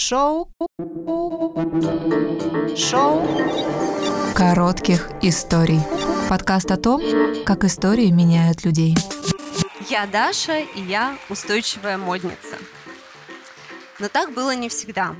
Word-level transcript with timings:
Шоу. 0.00 0.48
Шоу. 2.76 3.26
Коротких 4.32 5.10
историй. 5.22 5.80
Подкаст 6.28 6.70
о 6.70 6.76
том, 6.76 7.02
как 7.44 7.64
истории 7.64 8.08
меняют 8.12 8.64
людей. 8.64 8.94
Я 9.90 10.06
Даша, 10.06 10.60
и 10.60 10.82
я 10.82 11.18
устойчивая 11.28 11.98
модница. 11.98 12.58
Но 13.98 14.08
так 14.08 14.32
было 14.34 14.54
не 14.54 14.68
всегда. 14.68 15.16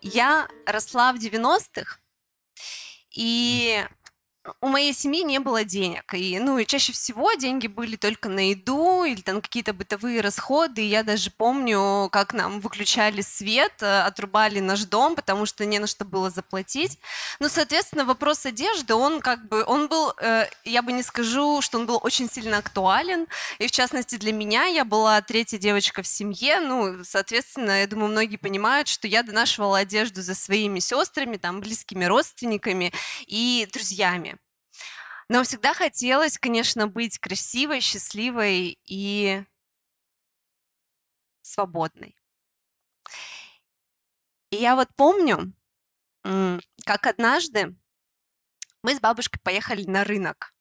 Я 0.00 0.46
росла 0.64 1.12
в 1.12 1.16
90-х, 1.16 1.98
и 3.10 3.84
у 4.60 4.68
моей 4.68 4.92
семьи 4.92 5.22
не 5.22 5.38
было 5.38 5.64
денег. 5.64 6.14
И, 6.14 6.38
ну, 6.38 6.58
и 6.58 6.66
чаще 6.66 6.92
всего 6.92 7.32
деньги 7.34 7.66
были 7.66 7.96
только 7.96 8.28
на 8.28 8.50
еду 8.50 9.04
или 9.04 9.20
там 9.20 9.40
какие-то 9.40 9.72
бытовые 9.72 10.20
расходы. 10.20 10.82
И 10.82 10.88
я 10.88 11.02
даже 11.02 11.30
помню, 11.30 12.08
как 12.10 12.34
нам 12.34 12.60
выключали 12.60 13.20
свет, 13.20 13.72
э, 13.80 14.00
отрубали 14.00 14.60
наш 14.60 14.84
дом, 14.84 15.14
потому 15.14 15.46
что 15.46 15.64
не 15.64 15.78
на 15.78 15.86
что 15.86 16.04
было 16.04 16.30
заплатить. 16.30 16.98
Ну, 17.38 17.48
соответственно, 17.48 18.04
вопрос 18.04 18.46
одежды, 18.46 18.94
он 18.94 19.20
как 19.20 19.48
бы, 19.48 19.64
он 19.64 19.88
был, 19.88 20.12
э, 20.20 20.46
я 20.64 20.82
бы 20.82 20.92
не 20.92 21.02
скажу, 21.02 21.60
что 21.62 21.78
он 21.78 21.86
был 21.86 22.00
очень 22.02 22.28
сильно 22.28 22.58
актуален. 22.58 23.26
И 23.58 23.66
в 23.66 23.70
частности 23.70 24.16
для 24.16 24.32
меня, 24.32 24.64
я 24.64 24.84
была 24.84 25.20
третья 25.22 25.58
девочка 25.58 26.02
в 26.02 26.06
семье. 26.06 26.60
Ну, 26.60 27.04
соответственно, 27.04 27.80
я 27.80 27.86
думаю, 27.86 28.10
многие 28.10 28.36
понимают, 28.36 28.88
что 28.88 29.06
я 29.06 29.22
донашивала 29.22 29.78
одежду 29.78 30.22
за 30.22 30.34
своими 30.34 30.80
сестрами, 30.80 31.36
там, 31.36 31.60
близкими 31.60 32.04
родственниками 32.04 32.92
и 33.26 33.68
друзьями. 33.72 34.39
Но 35.30 35.44
всегда 35.44 35.74
хотелось, 35.74 36.38
конечно, 36.38 36.88
быть 36.88 37.20
красивой, 37.20 37.80
счастливой 37.80 38.80
и 38.84 39.44
свободной. 41.40 42.16
И 44.50 44.56
я 44.56 44.74
вот 44.74 44.88
помню, 44.96 45.52
как 46.84 47.06
однажды 47.06 47.76
мы 48.82 48.96
с 48.96 48.98
бабушкой 48.98 49.40
поехали 49.40 49.84
на 49.84 50.02
рынок. 50.02 50.52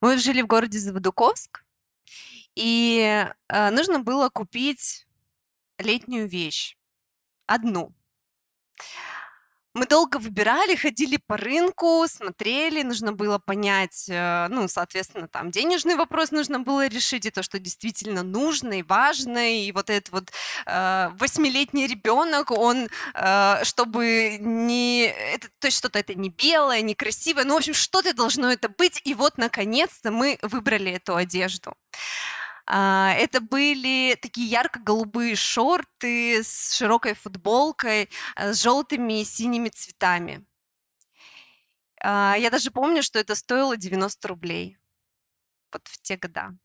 Мы 0.00 0.16
жили 0.16 0.42
в 0.42 0.46
городе 0.46 0.78
Заводуковск, 0.78 1.64
и 2.54 3.26
э, 3.48 3.70
нужно 3.70 3.98
было 3.98 4.28
купить 4.28 5.08
летнюю 5.78 6.28
вещь. 6.28 6.78
Одну. 7.46 7.92
Мы 9.76 9.86
долго 9.86 10.16
выбирали, 10.16 10.74
ходили 10.74 11.18
по 11.18 11.36
рынку, 11.36 12.06
смотрели, 12.08 12.82
нужно 12.82 13.12
было 13.12 13.38
понять, 13.38 14.06
э, 14.08 14.46
ну, 14.48 14.68
соответственно, 14.68 15.28
там 15.28 15.50
денежный 15.50 15.96
вопрос 15.96 16.30
нужно 16.30 16.60
было 16.60 16.86
решить, 16.86 17.26
и 17.26 17.30
то, 17.30 17.42
что 17.42 17.58
действительно 17.58 18.22
нужно 18.22 18.78
и 18.78 18.82
важно, 18.82 19.54
и 19.54 19.70
вот 19.72 19.90
этот 19.90 20.10
вот 20.12 20.32
э, 20.64 21.10
восьмилетний 21.18 21.86
ребенок, 21.86 22.52
он, 22.52 22.88
э, 23.12 23.64
чтобы 23.64 24.38
не, 24.40 25.08
это, 25.08 25.48
то 25.58 25.66
есть 25.66 25.76
что-то 25.76 25.98
это 25.98 26.14
не 26.14 26.30
белое, 26.30 26.80
не 26.80 26.94
красивое, 26.94 27.44
ну, 27.44 27.52
в 27.52 27.58
общем, 27.58 27.74
что-то 27.74 28.14
должно 28.14 28.50
это 28.50 28.70
быть, 28.70 29.02
и 29.04 29.12
вот, 29.12 29.36
наконец-то, 29.36 30.10
мы 30.10 30.38
выбрали 30.40 30.92
эту 30.92 31.16
одежду. 31.16 31.74
А, 32.66 33.12
это 33.12 33.40
были 33.40 34.18
такие 34.20 34.48
ярко-голубые 34.48 35.36
шорты 35.36 36.42
с 36.42 36.74
широкой 36.74 37.14
футболкой, 37.14 38.10
э, 38.36 38.52
с 38.52 38.62
желтыми 38.62 39.20
и 39.20 39.24
синими 39.24 39.68
цветами. 39.68 40.44
А, 42.02 42.36
я 42.38 42.50
даже 42.50 42.70
помню, 42.70 43.02
что 43.02 43.18
это 43.18 43.34
стоило 43.34 43.76
90 43.76 44.28
рублей. 44.28 44.78
Вот 45.72 45.86
в 45.88 46.00
те 46.02 46.16
года. 46.16 46.56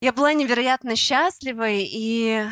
Я 0.00 0.12
была 0.12 0.32
невероятно 0.32 0.96
счастливой, 0.96 1.84
и 1.88 2.44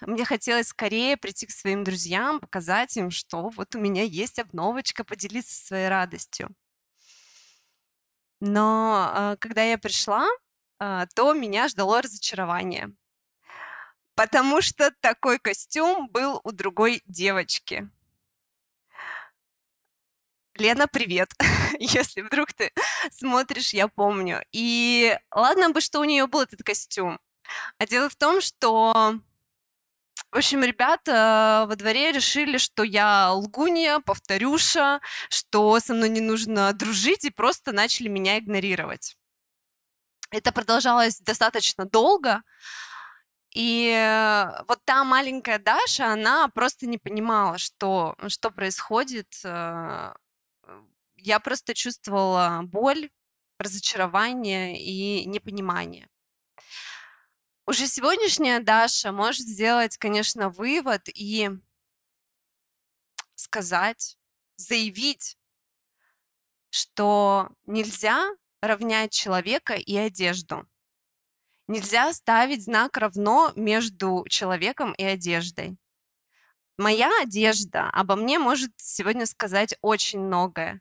мне 0.00 0.24
хотелось 0.24 0.68
скорее 0.68 1.16
прийти 1.16 1.46
к 1.46 1.52
своим 1.52 1.84
друзьям, 1.84 2.40
показать 2.40 2.96
им, 2.96 3.10
что 3.12 3.50
вот 3.50 3.74
у 3.76 3.78
меня 3.78 4.02
есть 4.02 4.40
обновочка, 4.40 5.04
поделиться 5.04 5.54
своей 5.64 5.88
радостью. 5.88 6.50
Но 8.40 9.08
а, 9.14 9.36
когда 9.36 9.62
я 9.62 9.78
пришла, 9.78 10.26
то 10.78 11.32
меня 11.32 11.68
ждало 11.68 12.02
разочарование. 12.02 12.92
Потому 14.14 14.62
что 14.62 14.90
такой 15.00 15.38
костюм 15.38 16.08
был 16.08 16.40
у 16.42 16.52
другой 16.52 17.02
девочки. 17.06 17.90
Лена, 20.58 20.88
привет, 20.88 21.34
если 21.78 22.22
вдруг 22.22 22.52
ты 22.54 22.72
смотришь, 23.10 23.74
я 23.74 23.88
помню. 23.88 24.42
И 24.52 25.16
ладно 25.30 25.70
бы, 25.70 25.82
что 25.82 26.00
у 26.00 26.04
нее 26.04 26.26
был 26.26 26.40
этот 26.40 26.62
костюм. 26.62 27.20
А 27.78 27.86
дело 27.86 28.08
в 28.08 28.16
том, 28.16 28.40
что, 28.40 29.20
в 30.30 30.36
общем, 30.36 30.64
ребята 30.64 31.66
во 31.68 31.76
дворе 31.76 32.10
решили, 32.10 32.56
что 32.56 32.82
я 32.84 33.32
лгунья, 33.32 34.00
повторюша, 34.00 35.00
что 35.28 35.78
со 35.78 35.92
мной 35.92 36.08
не 36.08 36.20
нужно 36.20 36.72
дружить, 36.72 37.24
и 37.26 37.30
просто 37.30 37.72
начали 37.72 38.08
меня 38.08 38.38
игнорировать. 38.38 39.16
Это 40.30 40.52
продолжалось 40.52 41.20
достаточно 41.20 41.84
долго. 41.84 42.42
И 43.54 43.88
э, 43.90 44.64
вот 44.68 44.84
та 44.84 45.02
маленькая 45.04 45.58
Даша, 45.58 46.12
она 46.12 46.48
просто 46.48 46.86
не 46.86 46.98
понимала, 46.98 47.56
что, 47.58 48.14
что 48.28 48.50
происходит. 48.50 49.40
Э, 49.44 50.12
я 51.16 51.40
просто 51.40 51.72
чувствовала 51.74 52.60
боль, 52.64 53.08
разочарование 53.58 54.78
и 54.78 55.24
непонимание. 55.24 56.08
Уже 57.66 57.86
сегодняшняя 57.86 58.60
Даша 58.60 59.10
может 59.10 59.46
сделать, 59.46 59.96
конечно, 59.96 60.50
вывод 60.50 61.08
и 61.08 61.50
сказать, 63.34 64.18
заявить, 64.56 65.38
что 66.70 67.50
нельзя 67.66 68.28
равнять 68.66 69.12
человека 69.12 69.74
и 69.74 69.96
одежду. 69.96 70.66
Нельзя 71.68 72.12
ставить 72.12 72.64
знак 72.64 72.96
равно 72.96 73.52
между 73.56 74.24
человеком 74.28 74.92
и 74.92 75.04
одеждой. 75.04 75.76
Моя 76.78 77.10
одежда 77.22 77.88
обо 77.90 78.16
мне 78.16 78.38
может 78.38 78.70
сегодня 78.76 79.26
сказать 79.26 79.76
очень 79.80 80.20
многое, 80.20 80.80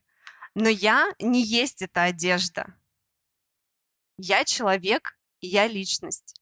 но 0.53 0.69
я 0.69 1.13
не 1.19 1.41
есть 1.41 1.81
эта 1.81 2.03
одежда. 2.03 2.75
Я 4.17 4.43
человек, 4.43 5.17
и 5.39 5.47
я 5.47 5.67
личность. 5.67 6.39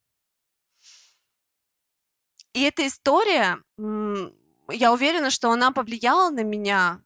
И 2.53 2.61
эта 2.61 2.85
история, 2.85 3.57
я 3.77 4.93
уверена, 4.93 5.29
что 5.31 5.51
она 5.51 5.71
повлияла 5.71 6.29
на 6.29 6.43
меня 6.43 7.03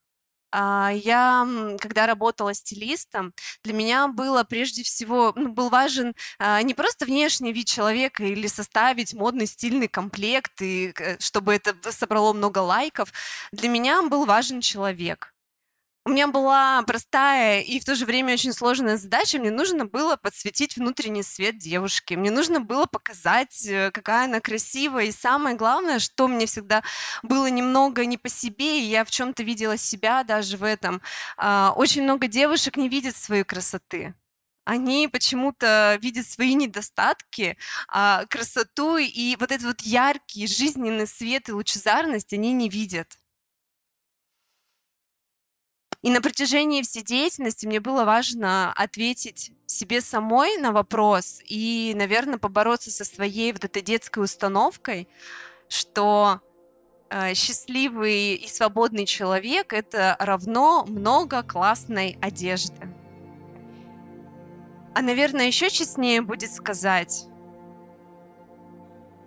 я, 0.52 1.48
когда 1.80 2.06
работала 2.06 2.54
стилистом, 2.54 3.34
для 3.64 3.74
меня 3.74 4.08
было 4.08 4.44
прежде 4.44 4.84
всего, 4.84 5.34
ну, 5.36 5.50
был 5.50 5.70
важен 5.70 6.14
а, 6.40 6.62
не 6.62 6.74
просто 6.74 7.06
внешний 7.06 7.54
вид 7.54 7.68
человека 7.68 8.24
или 8.24 8.48
составить 8.48 9.14
модный 9.14 9.48
стильный 9.48 9.88
комплект, 9.88 10.62
и 10.62 10.94
чтобы 11.20 11.54
это 11.56 11.76
собрало 11.92 12.34
много 12.34 12.60
лайков. 12.60 13.12
Для 13.52 13.70
меня 13.70 14.02
был 14.04 14.26
важен 14.26 14.62
человек. 14.62 15.34
У 16.08 16.10
меня 16.10 16.28
была 16.28 16.84
простая 16.84 17.60
и 17.60 17.82
в 17.82 17.84
то 17.84 17.94
же 17.94 18.06
время 18.06 18.36
очень 18.36 18.54
сложная 18.54 18.96
задача. 18.96 19.40
Мне 19.40 19.52
нужно 19.52 19.86
было 19.86 20.16
подсветить 20.16 20.78
внутренний 20.78 21.22
свет 21.22 21.58
девушки. 21.58 22.14
Мне 22.14 22.32
нужно 22.32 22.62
было 22.62 22.86
показать, 22.86 23.66
э, 23.66 23.92
какая 23.92 24.24
она 24.24 24.40
красивая. 24.40 25.08
И 25.08 25.12
самое 25.12 25.58
главное, 25.58 26.00
что 26.00 26.30
мне 26.30 26.46
всегда 26.46 26.82
было 27.24 27.48
немного 27.48 28.06
не 28.06 28.18
по 28.18 28.30
себе, 28.30 28.80
и 28.80 28.86
я 28.86 29.04
в 29.04 29.12
чем-то 29.12 29.44
видела 29.44 29.76
себя 29.76 30.24
даже 30.24 30.56
в 30.56 30.64
этом. 30.64 31.02
А, 31.36 31.74
очень 31.76 32.04
много 32.04 32.30
девушек 32.30 32.78
не 32.78 32.88
видят 32.88 33.18
своей 33.18 33.44
красоты 33.44 34.16
они 34.64 35.08
почему-то 35.08 35.98
видят 36.02 36.28
свои 36.28 36.54
недостатки, 36.54 37.58
а 37.88 38.26
красоту 38.26 38.98
и 38.98 39.38
вот 39.40 39.54
этот 39.54 39.66
вот 39.66 39.82
яркий 39.82 40.46
жизненный 40.46 41.08
свет 41.08 41.48
и 41.48 41.54
лучезарность 41.54 42.34
они 42.34 42.52
не 42.52 42.68
видят. 42.68 43.18
И 46.08 46.10
на 46.10 46.22
протяжении 46.22 46.84
всей 46.84 47.04
деятельности 47.04 47.66
мне 47.68 47.82
было 47.82 48.06
важно 48.06 48.72
ответить 48.72 49.52
себе 49.66 50.00
самой 50.00 50.58
на 50.58 50.72
вопрос 50.72 51.42
и, 51.44 51.92
наверное, 51.98 52.38
побороться 52.38 52.92
со 52.92 53.04
своей 53.04 53.52
вот 53.52 53.66
этой 53.66 53.82
детской 53.82 54.24
установкой, 54.24 55.10
что 55.68 56.40
э, 57.10 57.34
счастливый 57.34 58.36
и 58.36 58.48
свободный 58.48 59.06
человек 59.06 59.74
это 59.74 60.16
равно 60.18 60.86
много 60.88 61.44
классной 61.44 62.18
одежды. 62.22 62.88
А, 64.96 65.02
наверное, 65.02 65.48
еще 65.48 65.70
честнее 65.70 66.22
будет 66.22 66.54
сказать, 66.54 67.26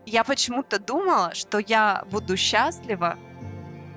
я 0.06 0.24
почему-то 0.24 0.78
думала, 0.78 1.34
что 1.34 1.58
я 1.58 2.06
буду 2.10 2.38
счастлива 2.38 3.18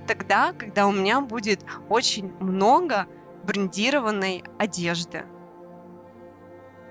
тогда, 0.07 0.53
когда 0.53 0.87
у 0.87 0.91
меня 0.91 1.21
будет 1.21 1.65
очень 1.89 2.33
много 2.39 3.07
брендированной 3.43 4.43
одежды. 4.57 5.25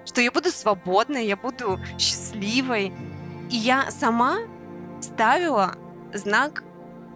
Что 0.04 0.20
я 0.20 0.30
буду 0.30 0.50
свободной, 0.50 1.26
я 1.26 1.36
буду 1.36 1.78
счастливой. 1.98 2.92
И 3.50 3.56
я 3.56 3.90
сама 3.90 4.38
ставила 5.00 5.74
знак 6.12 6.64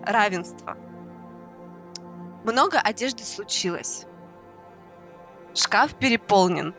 равенства. 0.05 0.77
Много 2.45 2.79
одежды 2.79 3.25
случилось. 3.25 4.07
Шкаф 5.55 5.95
переполнен. 5.97 6.75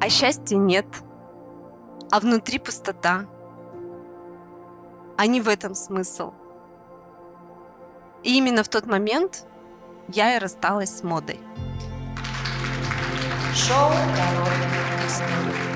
А 0.00 0.08
счастья 0.08 0.56
нет. 0.56 0.86
А 2.10 2.20
внутри 2.20 2.58
пустота. 2.58 3.26
А 5.16 5.26
не 5.26 5.40
в 5.40 5.48
этом 5.48 5.74
смысл. 5.74 6.32
И 8.24 8.38
именно 8.38 8.64
в 8.64 8.68
тот 8.68 8.86
момент 8.86 9.44
я 10.08 10.36
и 10.36 10.38
рассталась 10.38 10.90
с 10.90 11.02
модой. 11.02 11.38
Шоу 13.54 13.90
«Короткий. 14.16 15.73